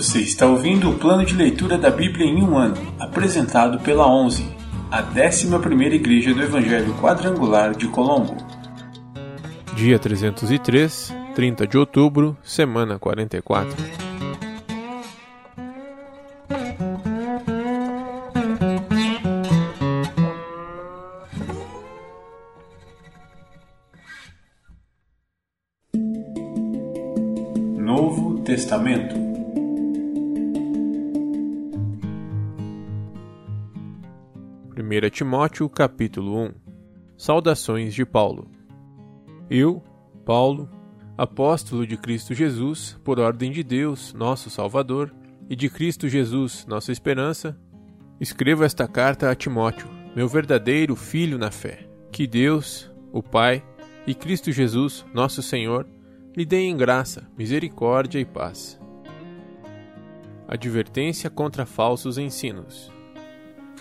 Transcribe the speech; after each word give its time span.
Você 0.00 0.20
está 0.20 0.46
ouvindo 0.46 0.88
o 0.88 0.98
plano 0.98 1.26
de 1.26 1.34
leitura 1.34 1.76
da 1.76 1.90
Bíblia 1.90 2.24
em 2.24 2.42
um 2.42 2.56
ano, 2.56 2.74
apresentado 2.98 3.78
pela 3.80 4.10
11, 4.10 4.50
a 4.90 5.02
11ª 5.02 5.92
Igreja 5.92 6.32
do 6.32 6.42
Evangelho 6.42 6.94
Quadrangular 6.94 7.76
de 7.76 7.86
Colombo. 7.86 8.34
Dia 9.76 9.98
303, 9.98 11.14
30 11.34 11.66
de 11.66 11.76
outubro, 11.76 12.34
semana 12.42 12.98
44. 12.98 13.76
Novo 27.76 28.38
Testamento 28.38 29.29
1 34.90 35.08
Timóteo 35.08 35.68
capítulo 35.68 36.36
1 36.36 36.52
Saudações 37.16 37.94
de 37.94 38.04
Paulo 38.04 38.50
Eu, 39.48 39.80
Paulo, 40.26 40.68
apóstolo 41.16 41.86
de 41.86 41.96
Cristo 41.96 42.34
Jesus, 42.34 42.98
por 43.04 43.20
ordem 43.20 43.52
de 43.52 43.62
Deus, 43.62 44.12
nosso 44.12 44.50
Salvador, 44.50 45.14
e 45.48 45.54
de 45.54 45.70
Cristo 45.70 46.08
Jesus, 46.08 46.66
nossa 46.66 46.90
esperança, 46.90 47.56
escrevo 48.20 48.64
esta 48.64 48.88
carta 48.88 49.30
a 49.30 49.34
Timóteo, 49.36 49.88
meu 50.16 50.26
verdadeiro 50.26 50.96
filho 50.96 51.38
na 51.38 51.52
fé. 51.52 51.88
Que 52.10 52.26
Deus, 52.26 52.90
o 53.12 53.22
Pai, 53.22 53.64
e 54.08 54.12
Cristo 54.12 54.50
Jesus, 54.50 55.06
nosso 55.14 55.40
Senhor, 55.40 55.86
lhe 56.36 56.44
deem 56.44 56.76
graça, 56.76 57.30
misericórdia 57.38 58.18
e 58.18 58.24
paz. 58.24 58.76
Advertência 60.48 61.30
contra 61.30 61.64
falsos 61.64 62.18
ensinos. 62.18 62.90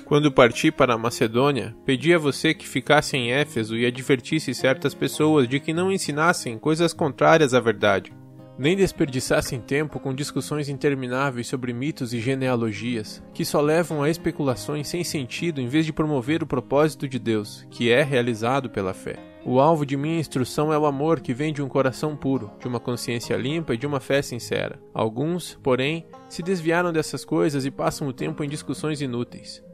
Quando 0.10 0.32
parti 0.32 0.72
para 0.72 0.96
a 0.96 0.98
Macedônia, 0.98 1.76
pedi 1.86 2.16
a 2.16 2.18
você 2.18 2.52
que 2.52 2.68
ficasse 2.68 3.16
em 3.16 3.32
Éfeso 3.32 3.78
e 3.78 3.86
advertisse 3.86 4.56
certas 4.56 4.96
pessoas 4.96 5.48
de 5.48 5.60
que 5.60 5.72
não 5.72 5.92
ensinassem 5.92 6.58
coisas 6.58 6.94
contrárias 6.94 7.54
à 7.54 7.60
verdade, 7.60 8.12
nem 8.58 8.76
desperdiçassem 8.76 9.62
tempo 9.62 10.00
com 10.00 10.12
discussões 10.12 10.68
intermináveis 10.68 11.46
sobre 11.46 11.74
mitos 11.74 12.12
e 12.12 12.20
genealogias, 12.20 13.22
que 13.36 13.46
só 13.46 13.62
levam 13.62 14.02
a 14.02 14.10
especulações 14.10 14.88
sem 14.88 15.04
sentido 15.04 15.62
em 15.62 15.68
vez 15.68 15.86
de 15.86 15.94
promover 15.94 16.42
o 16.42 16.48
propósito 16.48 17.08
de 17.08 17.20
Deus, 17.20 17.68
que 17.70 17.92
é 17.92 18.02
realizado 18.02 18.68
pela 18.68 18.96
fé. 18.96 19.16
O 19.46 19.60
alvo 19.60 19.86
de 19.86 19.96
minha 19.96 20.20
instrução 20.20 20.74
é 20.74 20.78
o 20.80 20.88
amor 20.88 21.20
que 21.20 21.36
vem 21.36 21.54
de 21.54 21.62
um 21.62 21.70
coração 21.70 22.16
puro, 22.16 22.50
de 22.60 22.68
uma 22.68 22.80
consciência 22.80 23.38
limpa 23.38 23.76
e 23.76 23.78
de 23.78 23.86
uma 23.86 24.00
fé 24.00 24.24
sincera. 24.24 24.82
Alguns, 24.92 25.54
porém, 25.62 26.08
se 26.28 26.42
desviaram 26.42 26.92
dessas 26.92 27.24
coisas 27.24 27.64
e 27.64 27.70
passam 27.70 28.08
o 28.08 28.14
tempo 28.14 28.44
em 28.44 28.50
discussões 28.50 29.02
inúteis. 29.02 29.69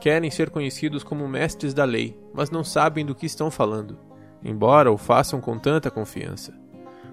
Querem 0.00 0.30
ser 0.30 0.48
conhecidos 0.48 1.04
como 1.04 1.28
mestres 1.28 1.74
da 1.74 1.84
lei, 1.84 2.18
mas 2.32 2.50
não 2.50 2.64
sabem 2.64 3.04
do 3.04 3.14
que 3.14 3.26
estão 3.26 3.50
falando, 3.50 3.98
embora 4.42 4.90
o 4.90 4.96
façam 4.96 5.42
com 5.42 5.58
tanta 5.58 5.90
confiança. 5.90 6.54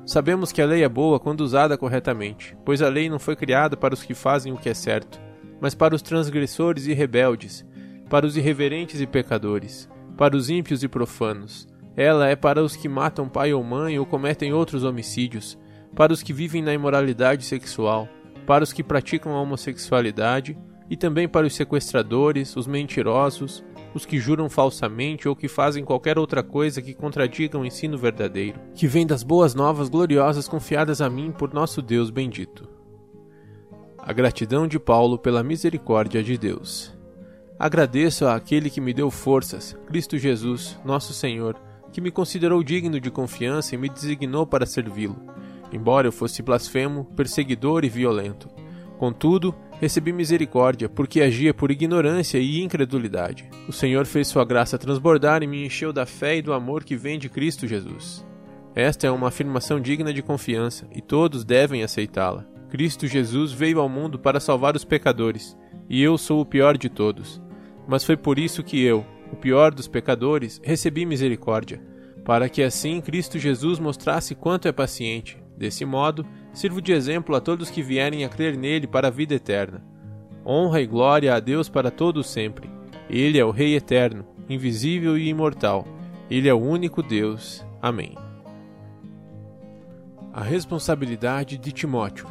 Sabemos 0.05 0.53
que 0.53 0.61
a 0.61 0.66
lei 0.66 0.83
é 0.83 0.89
boa 0.89 1.19
quando 1.19 1.41
usada 1.41 1.77
corretamente, 1.77 2.55
pois 2.63 2.81
a 2.81 2.88
lei 2.88 3.09
não 3.09 3.19
foi 3.19 3.35
criada 3.35 3.75
para 3.75 3.93
os 3.93 4.03
que 4.03 4.13
fazem 4.13 4.53
o 4.53 4.58
que 4.58 4.69
é 4.69 4.73
certo, 4.73 5.19
mas 5.59 5.75
para 5.75 5.93
os 5.93 6.02
transgressores 6.02 6.88
e 6.88 6.93
rebeldes, 6.93 7.65
para 8.09 8.25
os 8.25 8.38
irreverentes 8.38 9.02
e 9.02 9.05
pecadores, 9.05 9.89
para 10.15 10.38
os 10.38 10.49
ímpios 10.49 10.81
e 10.81 10.88
profanos. 10.88 11.67
Ela 11.93 12.30
é 12.30 12.38
para 12.38 12.63
os 12.63 12.77
que 12.77 12.88
matam 12.88 13.27
pai 13.27 13.52
ou 13.52 13.61
mãe 13.65 13.99
ou 13.99 14.05
cometem 14.05 14.53
outros 14.53 14.85
homicídios, 14.85 15.58
para 15.93 16.13
os 16.13 16.23
que 16.23 16.31
vivem 16.31 16.61
na 16.61 16.73
imoralidade 16.73 17.43
sexual, 17.43 18.08
para 18.45 18.63
os 18.63 18.71
que 18.71 18.81
praticam 18.81 19.35
a 19.35 19.41
homossexualidade 19.41 20.58
e 20.89 20.95
também 20.95 21.27
para 21.27 21.45
os 21.45 21.55
sequestradores, 21.55 22.55
os 22.55 22.67
mentirosos, 22.67 23.64
os 23.93 24.05
que 24.05 24.20
juram 24.20 24.49
falsamente 24.49 25.27
ou 25.27 25.36
que 25.36 25.48
fazem 25.48 25.83
qualquer 25.83 26.17
outra 26.17 26.43
coisa 26.43 26.81
que 26.81 26.93
contradiga 26.93 27.58
o 27.58 27.65
ensino 27.65 27.98
verdadeiro, 27.98 28.59
que 28.73 28.87
vem 28.87 29.05
das 29.05 29.23
boas 29.23 29.53
novas 29.53 29.89
gloriosas 29.89 30.47
confiadas 30.47 31.02
a 31.02 31.09
mim 31.09 31.31
por 31.31 31.53
nosso 31.53 31.81
Deus 31.81 32.09
bendito. 32.09 32.70
A 33.97 34.14
gratidão 34.14 34.67
de 34.67 34.80
Paulo 34.80 35.17
pela 35.17 35.43
misericórdia 35.43 36.23
de 36.23 36.37
Deus. 36.37 36.95
Agradeço 37.59 38.27
àquele 38.27 38.70
que 38.70 38.80
me 38.80 38.93
deu 38.93 39.09
forças, 39.09 39.76
Cristo 39.87 40.17
Jesus, 40.17 40.77
nosso 40.86 41.11
Senhor, 41.11 41.59
que 41.92 41.99
me 41.99 42.11
considerou 42.11 42.64
digno 42.64 42.99
de 42.99 43.09
confiança 43.09 43.73
e 43.73 43.77
me 43.77 43.89
designou 43.89 44.45
para 44.45 44.65
servi-lo, 44.65 45.17
embora 45.71 46.08
eu 46.08 46.11
fosse 46.11 46.43
blasfemo, 46.43 47.05
perseguidor 47.15 47.83
e 47.83 47.89
violento. 47.89 48.47
Contudo, 48.99 49.55
recebi 49.80 50.11
misericórdia, 50.11 50.89
porque 50.89 51.21
agia 51.21 51.54
por 51.54 51.71
ignorância 51.71 52.38
e 52.38 52.61
incredulidade. 52.61 53.49
O 53.67 53.73
Senhor 53.73 54.05
fez 54.05 54.27
sua 54.27 54.43
graça 54.43 54.77
transbordar 54.77 55.43
e 55.43 55.48
me 55.48 55.65
encheu 55.65 55.93
da 55.93 56.05
fé 56.05 56.38
e 56.38 56.42
do 56.42 56.54
amor 56.54 56.83
que 56.83 56.95
vem 56.95 57.20
de 57.20 57.30
Cristo 57.30 57.67
Jesus. 57.67 58.26
Esta 58.76 59.08
é 59.08 59.11
uma 59.11 59.30
afirmação 59.30 59.80
digna 59.80 60.14
de 60.14 60.21
confiança, 60.21 60.88
e 60.93 61.02
todos 61.02 61.43
devem 61.43 61.83
aceitá-la. 61.83 62.45
Cristo 62.70 63.08
Jesus 63.08 63.52
veio 63.52 63.80
ao 63.80 63.89
mundo 63.89 64.20
para 64.20 64.39
salvar 64.39 64.76
os 64.76 64.83
pecadores, 64.83 65.58
e 65.89 66.02
eu 66.02 66.17
sou 66.17 66.42
o 66.42 66.45
pior 66.45 66.77
de 66.77 66.89
todos. 66.89 67.42
Mas 67.88 68.04
foi 68.04 68.17
por 68.17 68.38
isso 68.38 68.64
que 68.64 68.83
eu, 68.83 69.05
o 69.32 69.36
pior 69.36 69.73
dos 69.73 69.88
pecadores, 69.88 70.59
recebi 70.64 71.05
misericórdia, 71.05 71.82
para 72.26 72.49
que 72.49 72.61
assim 72.61 72.99
Cristo 72.99 73.39
Jesus 73.39 73.80
mostrasse 73.80 74.36
quanto 74.36 74.67
é 74.67 74.71
paciente. 74.71 75.38
Desse 75.58 75.86
modo, 75.86 76.26
sirvo 76.58 76.82
de 76.82 76.92
exemplo 76.92 77.36
a 77.36 77.40
todos 77.40 77.70
que 77.70 77.84
vierem 77.84 78.26
a 78.26 78.30
crer 78.30 78.58
nele 78.58 78.88
para 78.88 79.10
a 79.10 79.12
vida 79.12 79.36
eterna. 79.36 79.86
Honra 80.44 80.82
e 80.82 80.88
glória 80.88 81.36
a 81.36 81.40
Deus 81.40 81.70
para 81.70 81.92
todos 81.92 82.28
sempre. 82.28 82.68
Ele 83.08 83.38
é 83.38 83.45
o 83.45 83.52
Rei 83.52 83.76
eterno, 83.76 84.26
invisível 84.50 85.16
e 85.16 85.30
imortal. 85.30 85.88
Ele 86.32 86.50
é 86.50 86.54
o 86.54 86.60
único 86.60 87.04
Deus. 87.04 87.64
Amém. 87.80 88.16
A 90.34 90.42
responsabilidade 90.42 91.60
de 91.60 91.72
Timóteo. 91.72 92.28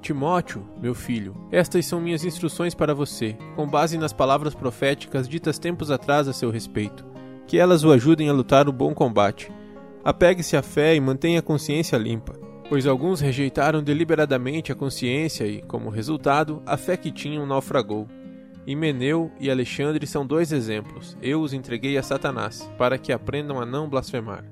Timóteo, 0.00 0.66
meu 0.80 0.92
filho, 0.92 1.36
estas 1.52 1.86
são 1.86 2.00
minhas 2.00 2.24
instruções 2.24 2.74
para 2.74 2.92
você, 2.92 3.36
com 3.54 3.64
base 3.64 3.96
nas 3.96 4.12
palavras 4.12 4.56
proféticas 4.56 5.28
ditas 5.28 5.60
tempos 5.60 5.88
atrás 5.88 6.26
a 6.26 6.32
seu 6.32 6.50
respeito. 6.50 7.06
Que 7.46 7.58
elas 7.58 7.84
o 7.84 7.92
ajudem 7.92 8.28
a 8.28 8.32
lutar 8.32 8.68
o 8.68 8.72
bom 8.72 8.92
combate. 8.92 9.52
Apegue-se 10.02 10.56
à 10.56 10.62
fé 10.62 10.96
e 10.96 11.00
mantenha 11.00 11.38
a 11.38 11.42
consciência 11.42 11.96
limpa 11.96 12.41
pois 12.72 12.86
alguns 12.86 13.20
rejeitaram 13.20 13.82
deliberadamente 13.82 14.72
a 14.72 14.74
consciência 14.74 15.44
e, 15.44 15.60
como 15.60 15.90
resultado, 15.90 16.62
a 16.64 16.74
fé 16.78 16.96
que 16.96 17.12
tinham 17.12 17.44
naufragou. 17.44 18.08
Himeneu 18.66 19.30
e 19.38 19.50
Alexandre 19.50 20.06
são 20.06 20.26
dois 20.26 20.52
exemplos. 20.52 21.14
Eu 21.20 21.42
os 21.42 21.52
entreguei 21.52 21.98
a 21.98 22.02
Satanás, 22.02 22.66
para 22.78 22.96
que 22.96 23.12
aprendam 23.12 23.60
a 23.60 23.66
não 23.66 23.90
blasfemar. 23.90 24.42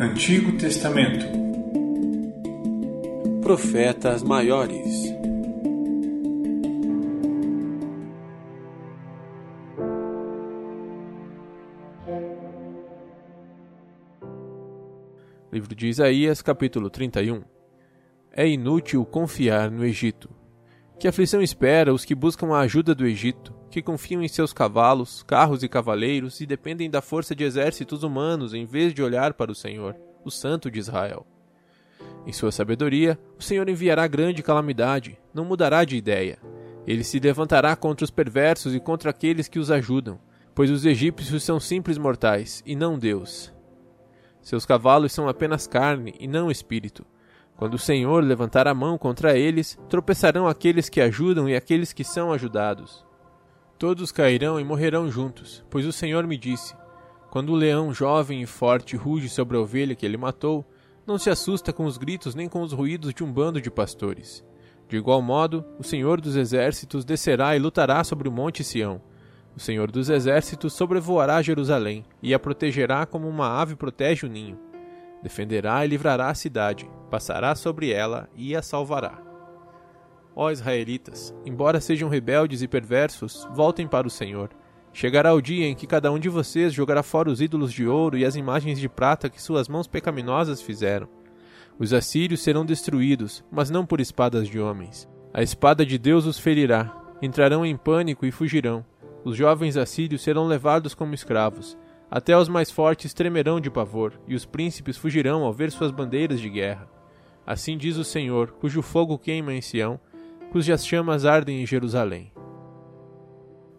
Antigo 0.00 0.56
Testamento 0.56 1.41
Profetas 3.42 4.22
Maiores 4.22 5.12
Livro 15.52 15.74
de 15.74 15.88
Isaías, 15.88 16.40
capítulo 16.40 16.88
31 16.88 17.42
É 18.30 18.46
inútil 18.46 19.04
confiar 19.04 19.72
no 19.72 19.84
Egito. 19.84 20.30
Que 21.00 21.08
aflição 21.08 21.42
espera 21.42 21.92
os 21.92 22.04
que 22.04 22.14
buscam 22.14 22.54
a 22.54 22.60
ajuda 22.60 22.94
do 22.94 23.04
Egito, 23.04 23.52
que 23.72 23.82
confiam 23.82 24.22
em 24.22 24.28
seus 24.28 24.52
cavalos, 24.52 25.24
carros 25.24 25.64
e 25.64 25.68
cavaleiros 25.68 26.40
e 26.40 26.46
dependem 26.46 26.88
da 26.88 27.02
força 27.02 27.34
de 27.34 27.42
exércitos 27.42 28.04
humanos 28.04 28.54
em 28.54 28.64
vez 28.64 28.94
de 28.94 29.02
olhar 29.02 29.34
para 29.34 29.50
o 29.50 29.54
Senhor, 29.54 29.96
o 30.24 30.30
Santo 30.30 30.70
de 30.70 30.78
Israel. 30.78 31.26
Em 32.26 32.32
sua 32.32 32.52
sabedoria, 32.52 33.18
o 33.38 33.42
Senhor 33.42 33.68
enviará 33.68 34.06
grande 34.06 34.42
calamidade, 34.42 35.18
não 35.34 35.44
mudará 35.44 35.84
de 35.84 35.96
ideia. 35.96 36.38
Ele 36.86 37.02
se 37.02 37.18
levantará 37.18 37.74
contra 37.74 38.04
os 38.04 38.10
perversos 38.10 38.74
e 38.74 38.80
contra 38.80 39.10
aqueles 39.10 39.48
que 39.48 39.58
os 39.58 39.70
ajudam, 39.70 40.20
pois 40.54 40.70
os 40.70 40.84
egípcios 40.84 41.42
são 41.42 41.58
simples 41.58 41.98
mortais, 41.98 42.62
e 42.64 42.76
não 42.76 42.98
Deus. 42.98 43.52
Seus 44.40 44.66
cavalos 44.66 45.12
são 45.12 45.28
apenas 45.28 45.66
carne 45.66 46.14
e 46.18 46.26
não 46.26 46.50
espírito. 46.50 47.04
Quando 47.56 47.74
o 47.74 47.78
Senhor 47.78 48.24
levantar 48.24 48.66
a 48.66 48.74
mão 48.74 48.98
contra 48.98 49.38
eles, 49.38 49.78
tropeçarão 49.88 50.48
aqueles 50.48 50.88
que 50.88 51.00
ajudam 51.00 51.48
e 51.48 51.54
aqueles 51.54 51.92
que 51.92 52.02
são 52.02 52.32
ajudados. 52.32 53.04
Todos 53.78 54.12
cairão 54.12 54.60
e 54.60 54.64
morrerão 54.64 55.10
juntos, 55.10 55.64
pois 55.70 55.86
o 55.86 55.92
Senhor 55.92 56.26
me 56.26 56.36
disse: 56.36 56.74
Quando 57.30 57.50
o 57.50 57.56
leão 57.56 57.92
jovem 57.92 58.42
e 58.42 58.46
forte 58.46 58.96
ruge 58.96 59.28
sobre 59.28 59.56
a 59.56 59.60
ovelha 59.60 59.94
que 59.94 60.04
ele 60.04 60.16
matou, 60.16 60.64
não 61.06 61.18
se 61.18 61.30
assusta 61.30 61.72
com 61.72 61.84
os 61.84 61.98
gritos 61.98 62.34
nem 62.34 62.48
com 62.48 62.62
os 62.62 62.72
ruídos 62.72 63.12
de 63.12 63.24
um 63.24 63.32
bando 63.32 63.60
de 63.60 63.70
pastores. 63.70 64.44
De 64.88 64.96
igual 64.96 65.22
modo, 65.22 65.64
o 65.78 65.82
Senhor 65.82 66.20
dos 66.20 66.36
Exércitos 66.36 67.04
descerá 67.04 67.56
e 67.56 67.58
lutará 67.58 68.04
sobre 68.04 68.28
o 68.28 68.32
monte 68.32 68.62
Sião. 68.62 69.00
O 69.56 69.60
Senhor 69.60 69.90
dos 69.90 70.08
Exércitos 70.08 70.74
sobrevoará 70.74 71.42
Jerusalém 71.42 72.04
e 72.22 72.32
a 72.32 72.38
protegerá 72.38 73.04
como 73.04 73.28
uma 73.28 73.60
ave 73.60 73.74
protege 73.74 74.26
o 74.26 74.28
ninho. 74.28 74.58
Defenderá 75.22 75.84
e 75.84 75.88
livrará 75.88 76.28
a 76.28 76.34
cidade, 76.34 76.90
passará 77.10 77.54
sobre 77.54 77.92
ela 77.92 78.28
e 78.34 78.56
a 78.56 78.62
salvará. 78.62 79.20
Ó 80.34 80.50
israelitas, 80.50 81.34
embora 81.44 81.80
sejam 81.80 82.08
rebeldes 82.08 82.62
e 82.62 82.68
perversos, 82.68 83.46
voltem 83.52 83.86
para 83.86 84.06
o 84.06 84.10
Senhor. 84.10 84.50
Chegará 84.92 85.32
o 85.34 85.40
dia 85.40 85.66
em 85.66 85.74
que 85.74 85.86
cada 85.86 86.12
um 86.12 86.18
de 86.18 86.28
vocês 86.28 86.72
jogará 86.72 87.02
fora 87.02 87.30
os 87.30 87.40
ídolos 87.40 87.72
de 87.72 87.86
ouro 87.86 88.16
e 88.16 88.24
as 88.24 88.36
imagens 88.36 88.78
de 88.78 88.88
prata 88.88 89.30
que 89.30 89.40
suas 89.40 89.68
mãos 89.68 89.86
pecaminosas 89.86 90.60
fizeram 90.60 91.08
os 91.78 91.92
assírios 91.92 92.40
serão 92.40 92.64
destruídos, 92.64 93.44
mas 93.50 93.70
não 93.70 93.84
por 93.84 94.00
espadas 94.00 94.48
de 94.48 94.60
homens. 94.60 95.08
A 95.32 95.42
espada 95.42 95.84
de 95.84 95.98
Deus 95.98 96.26
os 96.26 96.38
ferirá. 96.38 96.96
Entrarão 97.20 97.64
em 97.64 97.76
pânico 97.76 98.26
e 98.26 98.30
fugirão. 98.30 98.84
Os 99.24 99.36
jovens 99.36 99.76
assírios 99.76 100.22
serão 100.22 100.46
levados 100.46 100.94
como 100.94 101.14
escravos. 101.14 101.76
Até 102.10 102.36
os 102.36 102.48
mais 102.48 102.70
fortes 102.70 103.14
tremerão 103.14 103.60
de 103.60 103.70
pavor, 103.70 104.12
e 104.28 104.34
os 104.34 104.44
príncipes 104.44 104.96
fugirão 104.96 105.44
ao 105.44 105.52
ver 105.52 105.70
suas 105.70 105.90
bandeiras 105.90 106.40
de 106.40 106.48
guerra. 106.50 106.88
Assim 107.46 107.76
diz 107.76 107.96
o 107.96 108.04
Senhor, 108.04 108.52
cujo 108.52 108.82
fogo 108.82 109.18
queima 109.18 109.54
em 109.54 109.60
Sião, 109.60 109.98
cujas 110.50 110.86
chamas 110.86 111.24
ardem 111.24 111.62
em 111.62 111.66
Jerusalém. 111.66 112.31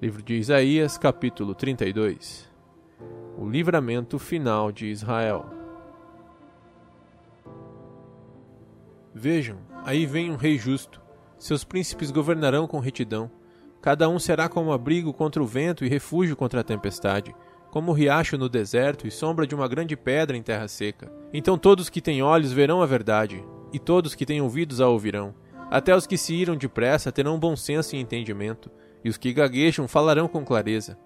Livro 0.04 0.22
de 0.22 0.34
Isaías, 0.34 0.98
capítulo 0.98 1.56
32 1.56 2.46
O 3.38 3.50
livramento 3.50 4.20
final 4.20 4.70
de 4.70 4.88
Israel. 4.88 5.46
Vejam, 9.16 9.60
aí 9.86 10.06
vem 10.06 10.30
um 10.30 10.36
rei 10.36 10.58
justo. 10.58 11.00
Seus 11.40 11.64
príncipes 11.64 12.12
governarão 12.12 12.68
com 12.68 12.82
retidão. 12.82 13.32
Cada 13.82 14.10
um 14.10 14.20
será 14.20 14.50
como 14.50 14.74
abrigo 14.74 15.14
contra 15.14 15.42
o 15.42 15.48
vento 15.48 15.86
e 15.86 15.88
refúgio 15.88 16.36
contra 16.36 16.60
a 16.60 16.66
tempestade, 16.66 17.34
como 17.72 17.94
riacho 17.94 18.38
no 18.38 18.50
deserto 18.50 19.08
e 19.08 19.10
sombra 19.10 19.48
de 19.48 19.56
uma 19.56 19.70
grande 19.70 19.96
pedra 19.96 20.36
em 20.36 20.44
terra 20.44 20.68
seca. 20.68 21.10
Então 21.32 21.58
todos 21.58 21.90
que 21.90 22.02
têm 22.02 22.22
olhos 22.22 22.52
verão 22.52 22.82
a 22.82 22.86
verdade, 22.86 23.42
e 23.72 23.80
todos 23.80 24.16
que 24.16 24.26
têm 24.26 24.42
ouvidos 24.42 24.82
a 24.82 24.90
ouvirão. 24.90 25.34
Até 25.72 25.96
os 25.96 26.06
que 26.06 26.18
se 26.18 26.36
iram 26.36 26.58
depressa 26.58 27.10
terão 27.10 27.40
bom 27.40 27.56
senso 27.56 27.96
e 27.96 28.00
entendimento, 28.02 28.70
e 29.04 29.10
os 29.10 29.18
que 29.18 29.34
gaguejam 29.34 29.88
falarão 29.88 30.28
com 30.28 30.46
clareza. 30.46 30.98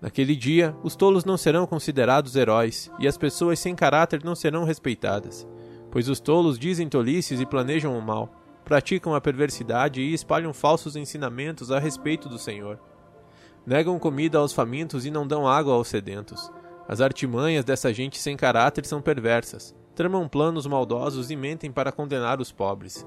Naquele 0.00 0.36
dia, 0.36 0.76
os 0.82 0.94
tolos 0.94 1.24
não 1.24 1.36
serão 1.36 1.66
considerados 1.66 2.36
heróis, 2.36 2.90
e 2.98 3.08
as 3.08 3.18
pessoas 3.18 3.58
sem 3.58 3.74
caráter 3.74 4.22
não 4.22 4.34
serão 4.34 4.64
respeitadas. 4.64 5.46
Pois 5.90 6.08
os 6.08 6.20
tolos 6.20 6.58
dizem 6.58 6.88
tolices 6.88 7.40
e 7.40 7.46
planejam 7.46 7.98
o 7.98 8.02
mal, 8.02 8.32
praticam 8.64 9.14
a 9.14 9.20
perversidade 9.20 10.00
e 10.00 10.12
espalham 10.12 10.52
falsos 10.52 10.94
ensinamentos 10.94 11.72
a 11.72 11.78
respeito 11.78 12.28
do 12.28 12.38
Senhor. 12.38 12.78
Negam 13.66 13.98
comida 13.98 14.38
aos 14.38 14.52
famintos 14.52 15.04
e 15.04 15.10
não 15.10 15.26
dão 15.26 15.48
água 15.48 15.74
aos 15.74 15.88
sedentos. 15.88 16.52
As 16.86 17.00
artimanhas 17.00 17.64
dessa 17.64 17.92
gente 17.92 18.18
sem 18.18 18.36
caráter 18.36 18.86
são 18.86 19.02
perversas. 19.02 19.74
Tramam 19.94 20.28
planos 20.28 20.66
maldosos 20.66 21.30
e 21.30 21.36
mentem 21.36 21.72
para 21.72 21.90
condenar 21.90 22.40
os 22.40 22.52
pobres, 22.52 23.06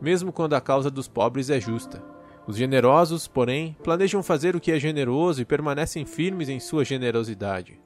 mesmo 0.00 0.32
quando 0.32 0.54
a 0.54 0.60
causa 0.60 0.90
dos 0.90 1.08
pobres 1.08 1.50
é 1.50 1.60
justa. 1.60 2.02
Os 2.48 2.56
generosos, 2.56 3.28
porém, 3.28 3.76
planejam 3.84 4.22
fazer 4.24 4.56
o 4.56 4.60
que 4.60 4.72
é 4.72 4.80
generoso 4.80 5.40
e 5.40 5.44
permanecem 5.44 6.04
firmes 6.04 6.48
em 6.48 6.58
sua 6.58 6.84
generosidade. 6.84 7.78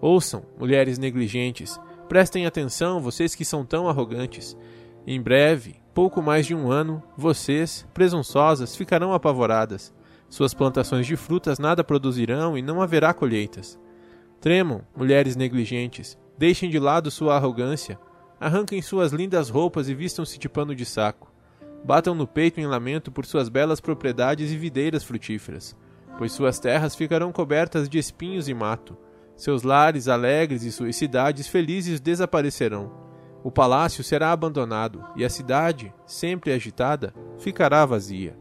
Ouçam, 0.00 0.44
mulheres 0.56 0.98
negligentes, 0.98 1.80
Prestem 2.08 2.44
atenção, 2.44 3.00
vocês 3.00 3.34
que 3.34 3.44
são 3.44 3.64
tão 3.64 3.88
arrogantes. 3.88 4.56
Em 5.06 5.20
breve, 5.20 5.76
pouco 5.94 6.22
mais 6.22 6.46
de 6.46 6.54
um 6.54 6.70
ano, 6.70 7.02
vocês, 7.16 7.86
presunçosas, 7.94 8.76
ficarão 8.76 9.12
apavoradas. 9.12 9.92
Suas 10.28 10.52
plantações 10.52 11.06
de 11.06 11.16
frutas 11.16 11.58
nada 11.58 11.82
produzirão 11.82 12.58
e 12.58 12.62
não 12.62 12.82
haverá 12.82 13.14
colheitas. 13.14 13.78
Tremam, 14.40 14.82
mulheres 14.94 15.34
negligentes, 15.34 16.18
deixem 16.36 16.68
de 16.68 16.78
lado 16.78 17.10
sua 17.10 17.36
arrogância, 17.36 17.98
arranquem 18.38 18.82
suas 18.82 19.12
lindas 19.12 19.48
roupas 19.48 19.88
e 19.88 19.94
vistam-se 19.94 20.38
de 20.38 20.48
pano 20.48 20.74
de 20.74 20.84
saco. 20.84 21.32
Batam 21.84 22.14
no 22.14 22.26
peito 22.26 22.60
em 22.60 22.66
lamento 22.66 23.12
por 23.12 23.26
suas 23.26 23.48
belas 23.48 23.80
propriedades 23.80 24.50
e 24.50 24.56
videiras 24.56 25.04
frutíferas, 25.04 25.76
pois 26.16 26.32
suas 26.32 26.58
terras 26.58 26.96
ficarão 26.96 27.30
cobertas 27.30 27.88
de 27.88 27.98
espinhos 27.98 28.48
e 28.48 28.54
mato 28.54 28.96
seus 29.36 29.62
lares 29.62 30.06
alegres 30.06 30.62
e 30.62 30.70
suas 30.70 30.94
cidades 30.96 31.48
felizes 31.48 32.00
desaparecerão. 32.00 32.92
O 33.42 33.50
palácio 33.50 34.02
será 34.02 34.32
abandonado 34.32 35.04
e 35.16 35.24
a 35.24 35.28
cidade, 35.28 35.92
sempre 36.06 36.52
agitada, 36.52 37.12
ficará 37.38 37.84
vazia. 37.84 38.38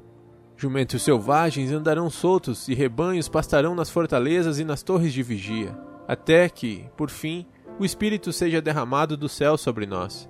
Jumentos 0.56 1.01
selvagens 1.01 1.72
andarão 1.72 2.10
soltos 2.10 2.68
e 2.69 2.74
rebanhos 2.74 3.28
pastarão 3.28 3.75
nas 3.75 3.89
fortalezas 3.89 4.60
e 4.60 4.63
nas 4.63 4.84
torres 4.84 5.12
de 5.12 5.24
vigia, 5.24 5.78
até 6.07 6.48
que, 6.48 6.86
por 6.96 7.10
fim, 7.10 7.46
o 7.80 7.84
Espírito 7.84 8.31
seja 8.31 8.62
derramado 8.62 9.18
do 9.18 9.28
céu 9.28 9.57
sobre 9.57 9.86
nós. 9.86 10.30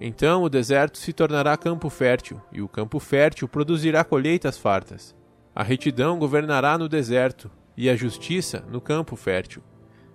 Então 0.00 0.42
o 0.42 0.48
deserto 0.48 0.98
se 0.98 1.12
tornará 1.12 1.56
campo 1.56 1.88
fértil, 1.88 2.40
e 2.52 2.60
o 2.60 2.68
campo 2.68 2.98
fértil 2.98 3.48
produzirá 3.48 4.04
colheitas 4.04 4.58
fartas. 4.58 5.14
A 5.54 5.62
retidão 5.62 6.18
governará 6.18 6.76
no 6.76 6.88
deserto, 6.88 7.50
e 7.76 7.88
a 7.88 7.96
justiça 7.96 8.64
no 8.70 8.80
campo 8.80 9.16
fértil 9.16 9.62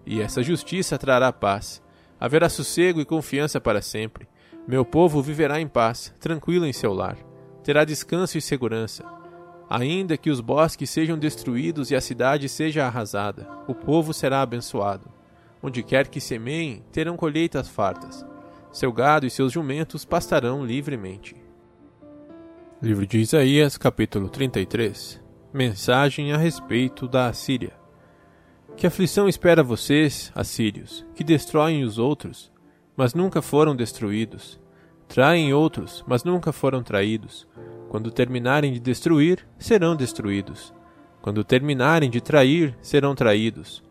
e 0.09 0.21
essa 0.21 0.41
justiça 0.41 0.97
trará 0.97 1.31
paz. 1.31 1.83
Haverá 2.19 2.49
sossego 2.49 2.99
e 2.99 3.05
confiança 3.05 3.61
para 3.61 3.79
sempre. 3.79 4.27
Meu 4.67 4.83
povo 4.83 5.21
viverá 5.21 5.61
em 5.61 5.67
paz, 5.67 6.11
tranquilo 6.19 6.65
em 6.65 6.73
seu 6.73 6.93
lar. 6.93 7.15
Terá 7.63 7.85
descanso 7.85 8.35
e 8.35 8.41
segurança. 8.41 9.05
Ainda 9.69 10.17
que 10.17 10.31
os 10.31 10.41
bosques 10.41 10.89
sejam 10.89 11.15
destruídos 11.15 11.91
e 11.91 11.95
a 11.95 12.01
cidade 12.01 12.49
seja 12.49 12.87
arrasada, 12.87 13.47
o 13.67 13.75
povo 13.75 14.11
será 14.11 14.41
abençoado. 14.41 15.11
Onde 15.61 15.83
quer 15.83 16.07
que 16.07 16.19
semeiem, 16.19 16.83
terão 16.91 17.15
colheitas 17.15 17.69
fartas. 17.69 18.25
Seu 18.71 18.93
gado 18.93 19.25
e 19.25 19.31
seus 19.31 19.51
jumentos 19.51 20.05
pastarão 20.05 20.63
livremente. 20.63 21.35
Livro 22.79 23.05
de 23.07 23.17
Isaías, 23.17 23.77
capítulo 23.77 24.29
33 24.29 25.19
Mensagem 25.51 26.31
a 26.33 26.37
respeito 26.37 27.07
da 27.07 27.27
Assíria. 27.27 27.73
Que 28.77 28.85
aflição 28.85 29.27
espera 29.27 29.63
vocês, 29.63 30.31
assírios, 30.35 31.03
que 31.15 31.23
destroem 31.23 31.83
os 31.83 31.97
outros, 31.97 32.51
mas 32.95 33.15
nunca 33.15 33.41
foram 33.41 33.75
destruídos? 33.75 34.59
Traem 35.07 35.51
outros, 35.51 36.03
mas 36.07 36.23
nunca 36.23 36.51
foram 36.51 36.83
traídos. 36.83 37.47
Quando 37.89 38.11
terminarem 38.11 38.71
de 38.71 38.79
destruir, 38.79 39.47
serão 39.57 39.95
destruídos. 39.95 40.71
Quando 41.23 41.43
terminarem 41.43 42.09
de 42.09 42.21
trair, 42.21 42.77
serão 42.83 43.15
traídos. 43.15 43.83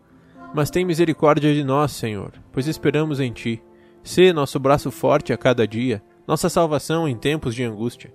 Mas 0.54 0.70
tem 0.70 0.85
misericórdia 0.85 1.52
de 1.52 1.64
nós, 1.64 1.90
Senhor, 1.90 2.32
pois 2.52 2.68
esperamos 2.68 3.18
em 3.18 3.32
Ti. 3.32 3.61
Sê 4.02 4.33
nosso 4.33 4.59
braço 4.59 4.90
forte 4.90 5.33
a 5.33 5.37
cada 5.37 5.67
dia, 5.67 6.02
nossa 6.26 6.49
salvação 6.49 7.09
em 7.09 7.17
tempos 7.17 7.55
de 7.55 7.64
angústia. 7.64 8.12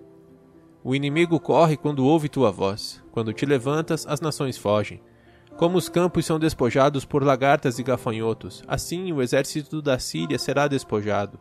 O 0.83 0.93
inimigo 0.93 1.39
corre 1.39 1.77
quando 1.77 2.05
ouve 2.05 2.27
tua 2.27 2.51
voz. 2.51 3.01
Quando 3.11 3.31
te 3.31 3.45
levantas, 3.45 4.05
as 4.05 4.19
nações 4.19 4.57
fogem. 4.57 5.01
Como 5.55 5.77
os 5.77 5.87
campos 5.87 6.25
são 6.25 6.37
despojados 6.37 7.05
por 7.05 7.23
lagartas 7.23 7.79
e 7.79 7.83
gafanhotos, 7.83 8.63
assim 8.67 9.13
o 9.13 9.21
exército 9.21 9.81
da 9.81 9.97
Síria 9.99 10.37
será 10.37 10.67
despojado. 10.67 11.39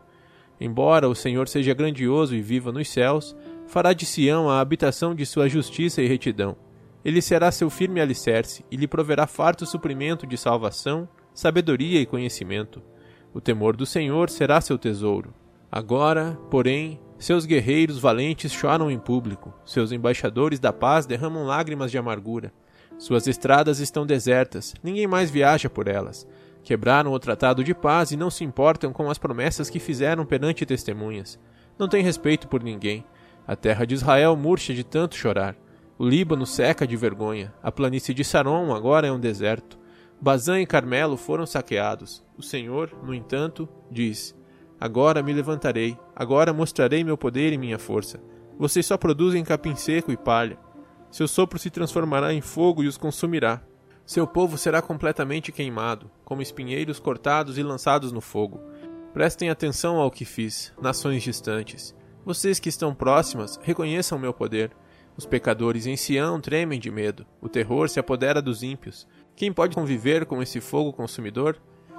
Embora 0.61 1.09
o 1.09 1.15
Senhor 1.15 1.47
seja 1.47 1.73
grandioso 1.73 2.35
e 2.35 2.41
viva 2.41 2.71
nos 2.71 2.89
céus, 2.89 3.35
fará 3.67 3.91
de 3.91 4.05
Sião 4.05 4.49
a 4.49 4.61
habitação 4.61 5.13
de 5.13 5.25
sua 5.25 5.49
justiça 5.49 6.01
e 6.01 6.07
retidão. 6.07 6.55
Ele 7.03 7.21
será 7.21 7.51
seu 7.51 7.69
firme 7.69 7.99
alicerce 7.99 8.63
e 8.71 8.77
lhe 8.77 8.87
proverá 8.87 9.27
farto 9.27 9.65
suprimento 9.65 10.25
de 10.25 10.37
salvação, 10.37 11.09
sabedoria 11.33 11.99
e 11.99 12.05
conhecimento. 12.05 12.81
O 13.33 13.41
temor 13.41 13.75
do 13.75 13.85
Senhor 13.85 14.29
será 14.29 14.61
seu 14.61 14.77
tesouro. 14.77 15.33
Agora, 15.71 16.37
porém, 16.51 16.99
seus 17.17 17.45
guerreiros 17.45 17.97
valentes 17.97 18.51
choram 18.51 18.91
em 18.91 18.99
público, 18.99 19.53
seus 19.65 19.91
embaixadores 19.91 20.59
da 20.59 20.71
paz 20.71 21.05
derramam 21.07 21.45
lágrimas 21.45 21.89
de 21.89 21.97
amargura. 21.97 22.53
Suas 22.97 23.25
estradas 23.25 23.79
estão 23.79 24.05
desertas, 24.05 24.75
ninguém 24.83 25.07
mais 25.07 25.31
viaja 25.31 25.69
por 25.69 25.87
elas. 25.87 26.27
Quebraram 26.63 27.11
o 27.11 27.19
tratado 27.19 27.63
de 27.63 27.73
paz 27.73 28.11
e 28.11 28.17
não 28.17 28.29
se 28.29 28.43
importam 28.43 28.93
com 28.93 29.09
as 29.09 29.17
promessas 29.17 29.69
que 29.69 29.79
fizeram 29.79 30.25
perante 30.25 30.65
testemunhas. 30.65 31.39
Não 31.77 31.87
têm 31.89 32.03
respeito 32.03 32.47
por 32.47 32.61
ninguém. 32.63 33.03
A 33.47 33.55
terra 33.55 33.85
de 33.85 33.95
Israel 33.95 34.35
murcha 34.37 34.73
de 34.73 34.83
tanto 34.83 35.15
chorar. 35.15 35.55
O 35.97 36.07
Líbano 36.07 36.45
seca 36.45 36.87
de 36.87 36.95
vergonha. 36.95 37.53
A 37.61 37.71
planície 37.71 38.13
de 38.13 38.23
Saron 38.23 38.73
agora 38.73 39.07
é 39.07 39.11
um 39.11 39.19
deserto. 39.19 39.77
Bazã 40.23 40.61
e 40.61 40.65
Carmelo 40.65 41.17
foram 41.17 41.45
saqueados. 41.45 42.23
O 42.37 42.41
Senhor, 42.41 42.97
no 43.03 43.13
entanto, 43.13 43.67
diz: 43.91 44.33
Agora 44.79 45.21
me 45.21 45.33
levantarei, 45.33 45.99
agora 46.15 46.53
mostrarei 46.53 47.03
meu 47.03 47.17
poder 47.17 47.51
e 47.51 47.57
minha 47.57 47.77
força. 47.77 48.23
Vocês 48.57 48.85
só 48.85 48.95
produzem 48.95 49.43
capim 49.43 49.75
seco 49.75 50.13
e 50.13 50.15
palha. 50.15 50.57
Seu 51.11 51.27
sopro 51.27 51.59
se 51.59 51.69
transformará 51.69 52.33
em 52.33 52.39
fogo 52.39 52.83
e 52.83 52.87
os 52.87 52.95
consumirá. 52.95 53.61
Seu 54.05 54.25
povo 54.25 54.57
será 54.57 54.81
completamente 54.81 55.51
queimado, 55.51 56.09
como 56.23 56.41
espinheiros 56.41 57.01
cortados 57.01 57.57
e 57.57 57.61
lançados 57.61 58.13
no 58.13 58.21
fogo. 58.21 58.61
Prestem 59.13 59.49
atenção 59.49 59.97
ao 59.97 60.09
que 60.09 60.23
fiz, 60.23 60.71
nações 60.81 61.21
distantes. 61.21 61.93
Vocês 62.23 62.59
que 62.59 62.69
estão 62.69 62.95
próximas, 62.95 63.59
reconheçam 63.61 64.17
meu 64.17 64.33
poder. 64.33 64.71
Os 65.17 65.25
pecadores 65.25 65.85
em 65.85 65.97
Sião 65.97 66.39
tremem 66.39 66.79
de 66.79 66.89
medo. 66.89 67.25
O 67.41 67.49
terror 67.49 67.89
se 67.89 67.99
apodera 67.99 68.41
dos 68.41 68.63
ímpios. 68.63 69.05
Quem 69.35 69.51
pode 69.51 69.73
conviver 69.73 70.27
com 70.27 70.43
esse 70.43 70.61
fogo 70.61 70.93
consumidor? 70.93 71.57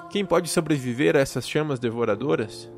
Quem 0.09 0.25
pode 0.25 0.49
sobreviver 0.49 1.17
a 1.17 1.19
essas 1.19 1.49
chamas 1.49 1.81
devoradoras? 1.81 2.71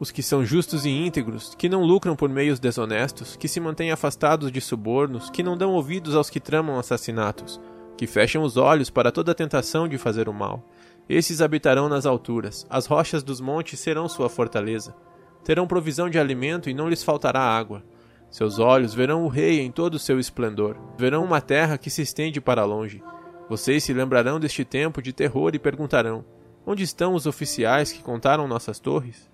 Os 0.00 0.10
que 0.10 0.22
são 0.22 0.42
justos 0.42 0.86
e 0.86 0.90
íntegros, 0.90 1.54
que 1.54 1.68
não 1.68 1.82
lucram 1.82 2.16
por 2.16 2.30
meios 2.30 2.58
desonestos, 2.58 3.36
que 3.36 3.46
se 3.46 3.60
mantêm 3.60 3.90
afastados 3.90 4.50
de 4.50 4.60
subornos, 4.60 5.28
que 5.28 5.42
não 5.42 5.54
dão 5.54 5.72
ouvidos 5.72 6.14
aos 6.14 6.30
que 6.30 6.40
tramam 6.40 6.78
assassinatos, 6.78 7.60
que 7.94 8.06
fecham 8.06 8.42
os 8.42 8.56
olhos 8.56 8.88
para 8.88 9.12
toda 9.12 9.34
tentação 9.34 9.86
de 9.86 9.98
fazer 9.98 10.30
o 10.30 10.32
mal. 10.32 10.64
Esses 11.06 11.42
habitarão 11.42 11.90
nas 11.90 12.06
alturas, 12.06 12.66
as 12.70 12.86
rochas 12.86 13.22
dos 13.22 13.38
montes 13.38 13.80
serão 13.80 14.08
sua 14.08 14.30
fortaleza. 14.30 14.96
Terão 15.44 15.66
provisão 15.66 16.08
de 16.08 16.18
alimento 16.18 16.70
e 16.70 16.74
não 16.74 16.88
lhes 16.88 17.02
faltará 17.02 17.40
água. 17.40 17.84
Seus 18.30 18.58
olhos 18.58 18.94
verão 18.94 19.24
o 19.24 19.28
rei 19.28 19.60
em 19.60 19.70
todo 19.70 19.94
o 19.94 19.98
seu 19.98 20.18
esplendor, 20.18 20.76
verão 20.96 21.22
uma 21.22 21.40
terra 21.40 21.76
que 21.76 21.90
se 21.90 22.00
estende 22.00 22.40
para 22.40 22.64
longe. 22.64 23.02
Vocês 23.48 23.82
se 23.82 23.92
lembrarão 23.92 24.38
deste 24.38 24.64
tempo 24.64 25.00
de 25.00 25.12
terror 25.12 25.54
e 25.54 25.58
perguntarão: 25.58 26.24
Onde 26.66 26.82
estão 26.82 27.14
os 27.14 27.26
oficiais 27.26 27.90
que 27.90 28.02
contaram 28.02 28.46
nossas 28.46 28.78
torres? 28.78 29.30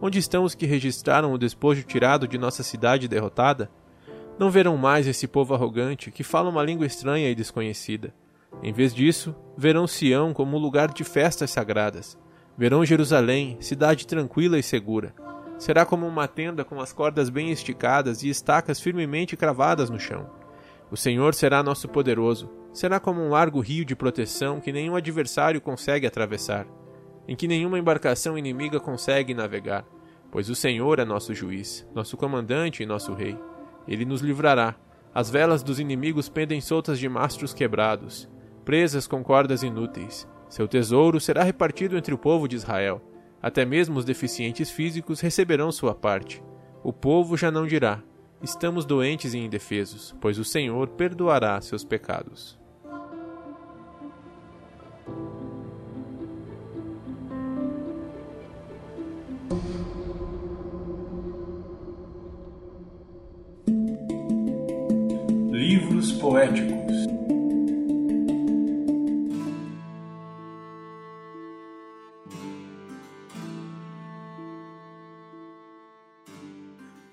Onde 0.00 0.18
estão 0.18 0.44
os 0.44 0.54
que 0.54 0.66
registraram 0.66 1.32
o 1.32 1.38
despojo 1.38 1.82
tirado 1.84 2.26
de 2.26 2.36
nossa 2.36 2.62
cidade 2.62 3.08
derrotada? 3.08 3.70
Não 4.38 4.50
verão 4.50 4.76
mais 4.76 5.06
esse 5.06 5.26
povo 5.26 5.54
arrogante 5.54 6.10
que 6.10 6.22
fala 6.22 6.50
uma 6.50 6.62
língua 6.62 6.86
estranha 6.86 7.30
e 7.30 7.34
desconhecida. 7.34 8.12
Em 8.62 8.72
vez 8.72 8.94
disso, 8.94 9.34
verão 9.56 9.86
Sião 9.86 10.34
como 10.34 10.56
um 10.56 10.60
lugar 10.60 10.92
de 10.92 11.04
festas 11.04 11.50
sagradas. 11.50 12.18
Verão 12.58 12.84
Jerusalém, 12.84 13.56
cidade 13.60 14.06
tranquila 14.06 14.58
e 14.58 14.62
segura. 14.62 15.14
Será 15.58 15.86
como 15.86 16.06
uma 16.06 16.28
tenda 16.28 16.64
com 16.64 16.80
as 16.80 16.92
cordas 16.92 17.30
bem 17.30 17.50
esticadas 17.50 18.22
e 18.22 18.28
estacas 18.28 18.80
firmemente 18.80 19.36
cravadas 19.36 19.88
no 19.88 19.98
chão. 19.98 20.28
O 20.90 20.96
Senhor 20.96 21.34
será 21.34 21.62
nosso 21.62 21.88
poderoso. 21.88 22.50
Será 22.76 23.00
como 23.00 23.22
um 23.22 23.30
largo 23.30 23.58
rio 23.58 23.86
de 23.86 23.96
proteção 23.96 24.60
que 24.60 24.70
nenhum 24.70 24.96
adversário 24.96 25.62
consegue 25.62 26.06
atravessar 26.06 26.66
em 27.26 27.34
que 27.34 27.48
nenhuma 27.48 27.78
embarcação 27.78 28.36
inimiga 28.36 28.78
consegue 28.78 29.32
navegar, 29.32 29.86
pois 30.30 30.50
o 30.50 30.54
Senhor 30.54 30.98
é 30.98 31.04
nosso 31.06 31.34
juiz, 31.34 31.88
nosso 31.94 32.18
comandante 32.18 32.82
e 32.82 32.86
nosso 32.86 33.14
rei. 33.14 33.34
Ele 33.88 34.04
nos 34.04 34.20
livrará. 34.20 34.74
As 35.14 35.30
velas 35.30 35.62
dos 35.62 35.80
inimigos 35.80 36.28
pendem 36.28 36.60
soltas 36.60 36.98
de 36.98 37.08
mastros 37.08 37.54
quebrados, 37.54 38.28
presas 38.62 39.06
com 39.06 39.24
cordas 39.24 39.62
inúteis. 39.62 40.28
Seu 40.46 40.68
tesouro 40.68 41.18
será 41.18 41.42
repartido 41.42 41.96
entre 41.96 42.12
o 42.12 42.18
povo 42.18 42.46
de 42.46 42.56
Israel. 42.56 43.00
Até 43.40 43.64
mesmo 43.64 43.98
os 43.98 44.04
deficientes 44.04 44.70
físicos 44.70 45.20
receberão 45.20 45.72
sua 45.72 45.94
parte. 45.94 46.44
O 46.84 46.92
povo 46.92 47.38
já 47.38 47.50
não 47.50 47.66
dirá: 47.66 48.02
Estamos 48.42 48.84
doentes 48.84 49.32
e 49.32 49.38
indefesos, 49.38 50.14
pois 50.20 50.38
o 50.38 50.44
Senhor 50.44 50.88
perdoará 50.88 51.58
seus 51.62 51.82
pecados. 51.82 52.65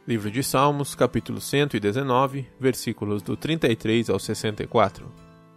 Livro 0.06 0.30
de 0.30 0.44
Salmos, 0.44 0.96
capítulo 0.96 1.40
119, 1.40 2.46
versículos 2.60 3.22
do 3.22 3.38
33 3.38 4.10
ao 4.10 4.20
64. 4.20 5.10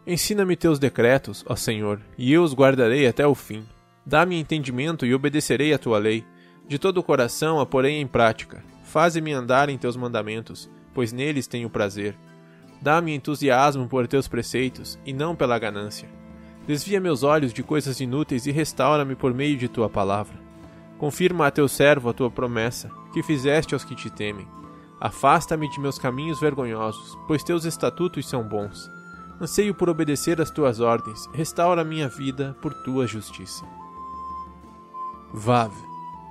Ensina-me 0.06 0.54
teus 0.54 0.78
decretos, 0.78 1.44
ó 1.48 1.56
Senhor, 1.56 2.00
e 2.16 2.32
eu 2.32 2.44
os 2.44 2.54
guardarei 2.54 3.08
até 3.08 3.26
o 3.26 3.34
fim. 3.34 3.66
Dá-me 4.06 4.38
entendimento 4.38 5.04
e 5.04 5.12
obedecerei 5.12 5.74
a 5.74 5.78
tua 5.78 5.98
lei. 5.98 6.24
De 6.68 6.78
todo 6.78 6.98
o 6.98 7.02
coração 7.02 7.58
a 7.58 7.66
porei 7.66 8.00
em 8.00 8.06
prática. 8.06 8.62
Faze-me 8.84 9.32
andar 9.32 9.68
em 9.68 9.76
teus 9.76 9.96
mandamentos, 9.96 10.70
pois 10.94 11.12
neles 11.12 11.48
tenho 11.48 11.68
prazer. 11.68 12.16
Dá-me 12.80 13.12
entusiasmo 13.16 13.88
por 13.88 14.06
teus 14.06 14.28
preceitos, 14.28 14.96
e 15.04 15.12
não 15.12 15.34
pela 15.34 15.58
ganância. 15.58 16.08
Desvia 16.68 17.00
meus 17.00 17.24
olhos 17.24 17.52
de 17.52 17.64
coisas 17.64 17.98
inúteis 17.98 18.46
e 18.46 18.52
restaura-me 18.52 19.16
por 19.16 19.34
meio 19.34 19.56
de 19.56 19.66
tua 19.66 19.90
palavra. 19.90 20.45
Confirma 20.98 21.46
a 21.46 21.50
teu 21.50 21.68
servo 21.68 22.08
a 22.08 22.12
tua 22.12 22.30
promessa, 22.30 22.90
que 23.12 23.22
fizeste 23.22 23.74
aos 23.74 23.84
que 23.84 23.94
te 23.94 24.08
temem. 24.10 24.48
Afasta-me 25.00 25.68
de 25.68 25.78
meus 25.78 25.98
caminhos 25.98 26.40
vergonhosos, 26.40 27.18
pois 27.26 27.44
teus 27.44 27.64
estatutos 27.64 28.28
são 28.28 28.42
bons. 28.42 28.90
Anseio 29.40 29.74
por 29.74 29.90
obedecer 29.90 30.40
às 30.40 30.50
tuas 30.50 30.80
ordens, 30.80 31.28
restaura 31.34 31.84
minha 31.84 32.08
vida 32.08 32.56
por 32.62 32.72
tua 32.82 33.06
justiça. 33.06 33.66
Vav. 35.34 35.72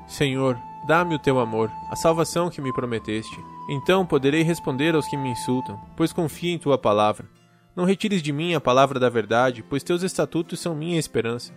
Senhor, 0.08 0.58
dá-me 0.88 1.14
o 1.14 1.20
teu 1.20 1.40
amor, 1.40 1.70
a 1.92 1.96
salvação 1.96 2.50
que 2.50 2.62
me 2.62 2.74
prometeste. 2.74 3.40
Então 3.70 4.06
poderei 4.06 4.42
responder 4.42 4.96
aos 4.96 5.08
que 5.08 5.18
me 5.18 5.30
insultam, 5.30 5.80
pois 5.96 6.12
confio 6.12 6.56
em 6.56 6.58
tua 6.58 6.78
palavra. 6.78 7.30
Não 7.76 7.86
retires 7.86 8.24
de 8.24 8.32
mim 8.32 8.56
a 8.56 8.62
palavra 8.62 9.00
da 9.00 9.10
verdade, 9.10 9.64
pois 9.64 9.84
teus 9.84 10.02
estatutos 10.02 10.60
são 10.60 10.74
minha 10.74 10.98
esperança. 10.98 11.54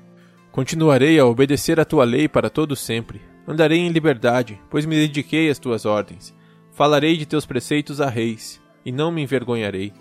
Continuarei 0.59 1.17
a 1.21 1.25
obedecer 1.25 1.79
a 1.79 1.85
tua 1.85 2.03
lei 2.03 2.27
para 2.27 2.51
todo 2.51 2.75
sempre. 2.75 3.23
Andarei 3.47 3.79
em 3.79 3.91
liberdade, 3.91 4.61
pois 4.69 4.85
me 4.85 4.97
dediquei 4.97 5.49
às 5.49 5.57
tuas 5.57 5.87
ordens. 5.87 6.35
Falarei 6.73 7.17
de 7.17 7.25
teus 7.25 7.47
preceitos 7.47 8.01
a 8.01 8.09
reis, 8.09 8.61
e 8.85 8.91
não 8.91 9.13
me 9.13 9.23
envergonharei. 9.23 9.93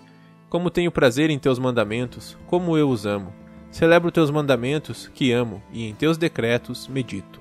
Como 0.50 0.68
tenho 0.68 0.90
prazer 0.90 1.30
em 1.30 1.38
teus 1.38 1.60
mandamentos, 1.60 2.36
como 2.48 2.76
eu 2.76 2.90
os 2.90 3.06
amo. 3.06 3.32
Celebro 3.70 4.10
teus 4.10 4.32
mandamentos, 4.32 5.06
que 5.14 5.30
amo, 5.30 5.62
e 5.72 5.88
em 5.88 5.94
teus 5.94 6.18
decretos 6.18 6.88
medito. 6.88 7.40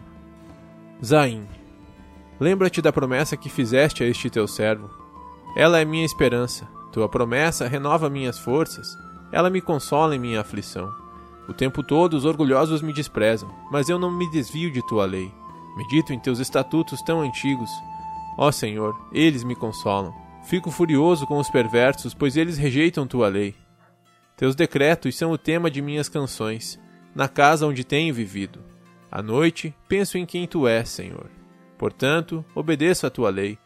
Zaim. 1.03 1.47
Lembra-te 2.39 2.83
da 2.83 2.93
promessa 2.93 3.35
que 3.35 3.49
fizeste 3.49 4.03
a 4.03 4.05
este 4.05 4.29
teu 4.29 4.47
servo. 4.47 4.91
Ela 5.55 5.79
é 5.79 5.85
minha 5.85 6.05
esperança. 6.05 6.67
Tua 6.91 7.09
promessa 7.09 7.67
renova 7.67 8.11
minhas 8.11 8.37
forças. 8.37 8.95
Ela 9.31 9.49
me 9.49 9.59
consola 9.59 10.15
em 10.15 10.19
minha 10.19 10.41
aflição. 10.41 11.06
O 11.47 11.53
tempo 11.53 11.81
todo 11.81 12.13
os 12.15 12.25
orgulhosos 12.25 12.81
me 12.81 12.91
desprezam, 12.91 13.49
mas 13.71 13.87
eu 13.87 13.97
não 13.97 14.11
me 14.11 14.29
desvio 14.29 14.71
de 14.71 14.85
tua 14.85 15.05
lei. 15.05 15.31
Medito 15.77 16.11
em 16.11 16.19
teus 16.19 16.39
estatutos 16.39 17.01
tão 17.01 17.21
antigos. 17.21 17.69
Ó 18.37 18.51
Senhor, 18.51 18.99
eles 19.11 19.43
me 19.43 19.55
consolam. 19.55 20.13
Fico 20.43 20.71
furioso 20.71 21.25
com 21.25 21.37
os 21.37 21.49
perversos, 21.49 22.13
pois 22.13 22.37
eles 22.37 22.57
rejeitam 22.57 23.07
tua 23.07 23.27
lei. 23.27 23.55
Teus 24.35 24.55
decretos 24.55 25.17
são 25.17 25.31
o 25.31 25.37
tema 25.37 25.69
de 25.69 25.81
minhas 25.81 26.07
canções, 26.07 26.79
na 27.15 27.27
casa 27.27 27.65
onde 27.65 27.83
tenho 27.83 28.13
vivido. 28.13 28.59
À 29.11 29.21
noite, 29.21 29.73
penso 29.87 30.17
em 30.17 30.25
quem 30.25 30.47
tu 30.47 30.67
és, 30.67 30.89
Senhor. 30.89 31.29
Portanto, 31.77 32.43
obedeço 32.53 33.07
a 33.07 33.09
tua 33.09 33.29
lei. 33.29 33.57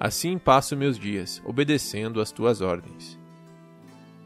Assim 0.00 0.38
passo 0.38 0.76
meus 0.76 0.98
dias, 0.98 1.42
obedecendo 1.44 2.20
às 2.20 2.32
tuas 2.32 2.60
ordens. 2.60 3.18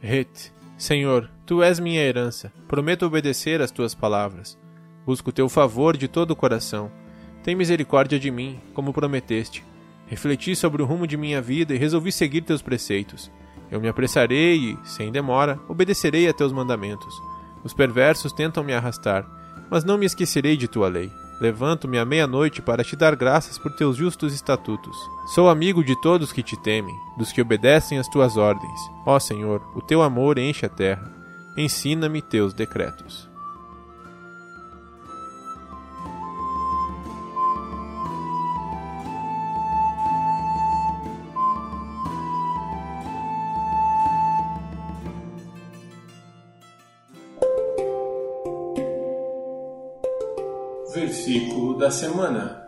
Het, 0.03 0.53
Senhor, 0.83 1.31
tu 1.47 1.63
és 1.63 1.79
minha 1.79 2.03
herança. 2.03 2.53
Prometo 2.67 3.07
obedecer 3.07 3.63
às 3.63 3.71
tuas 3.71 3.95
palavras. 3.95 4.59
Busco 5.07 5.31
teu 5.31 5.49
favor 5.49 5.97
de 5.97 6.09
todo 6.09 6.33
o 6.33 6.37
coração. 6.37 6.91
Tem 7.45 7.55
misericórdia 7.55 8.19
de 8.19 8.33
mim, 8.33 8.61
como 8.75 8.93
prometeste. 8.93 9.65
Refleti 10.09 10.57
sobre 10.57 10.83
o 10.83 10.85
rumo 10.85 11.07
de 11.07 11.17
minha 11.17 11.41
vida 11.41 11.73
e 11.73 11.79
resolvi 11.79 12.11
seguir 12.11 12.41
teus 12.41 12.63
preceitos. 12.63 13.31
Eu 13.71 13.81
me 13.81 13.87
apressarei 13.87 14.73
e, 14.73 14.79
sem 14.83 15.13
demora, 15.13 15.57
obedecerei 15.69 16.27
a 16.29 16.35
teus 16.35 16.51
mandamentos. 16.51 17.15
Os 17.63 17.73
perversos 17.73 18.33
tentam 18.33 18.65
me 18.65 18.75
arrastar, 18.75 19.25
mas 19.71 19.85
não 19.85 19.97
me 19.97 20.05
esquecerei 20.05 20.57
de 20.57 20.67
tua 20.67 20.89
lei. 20.89 21.13
Levanto-me 21.43 21.99
à 21.99 22.05
meia-noite 22.05 22.63
para 22.63 22.85
te 22.85 22.95
dar 22.95 23.17
graças 23.17 23.59
por 23.59 23.73
teus 23.73 23.97
justos 23.97 24.33
estatutos. 24.33 24.97
Sou 25.27 25.49
amigo 25.49 25.83
de 25.83 26.01
todos 26.01 26.31
que 26.31 26.41
te 26.41 26.57
temem, 26.57 26.95
dos 27.19 27.33
que 27.33 27.43
obedecem 27.43 27.99
às 27.99 28.07
tuas 28.07 28.37
ordens. 28.37 28.81
Ó 29.05 29.19
Senhor, 29.19 29.61
o 29.75 29.83
teu 29.83 30.03
amor 30.03 30.39
enche 30.39 30.65
a 30.65 30.69
terra. 30.69 31.13
Ensina-me 31.57 32.23
teus 32.23 32.55
decretos. 32.55 33.32
Versículo 51.25 51.79
da 51.79 51.89
semana. 51.89 52.67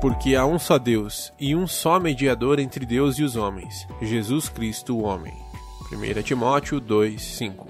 Porque 0.00 0.36
há 0.36 0.46
um 0.46 0.60
só 0.60 0.78
Deus 0.78 1.32
e 1.40 1.56
um 1.56 1.66
só 1.66 1.98
mediador 1.98 2.60
entre 2.60 2.86
Deus 2.86 3.18
e 3.18 3.24
os 3.24 3.34
homens, 3.34 3.84
Jesus 4.00 4.48
Cristo, 4.48 4.96
o 4.96 5.02
homem. 5.02 5.34
1 5.90 6.22
Timóteo 6.22 6.80
2:5. 6.80 7.66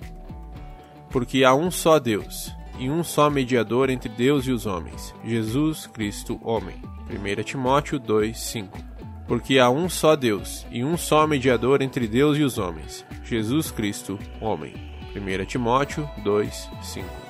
Porque 1.09 1.43
há 1.43 1.55
um 1.55 1.71
só 1.71 1.99
Deus 1.99 2.55
e 2.79 2.91
um 2.91 3.03
só 3.03 3.31
mediador 3.31 3.89
entre 3.89 4.11
Deus 4.11 4.47
e 4.47 4.51
os 4.51 4.67
homens, 4.67 5.15
Jesus 5.25 5.87
Cristo, 5.87 6.39
homem. 6.45 6.77
1 7.09 7.43
Timóteo 7.45 7.99
2:5. 7.99 8.79
Porque 9.27 9.59
há 9.59 9.71
um 9.71 9.89
só 9.89 10.15
Deus 10.15 10.67
e 10.71 10.85
um 10.85 10.99
só 10.99 11.27
mediador 11.27 11.81
entre 11.81 12.07
Deus 12.07 12.37
e 12.37 12.43
os 12.43 12.59
homens, 12.59 13.07
Jesus 13.25 13.71
Cristo, 13.71 14.19
homem. 14.39 14.98
1 15.15 15.47
Timóteo 15.47 16.09
2:5. 16.25 17.28